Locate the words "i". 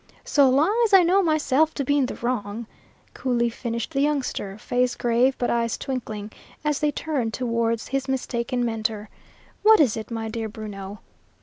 0.95-1.03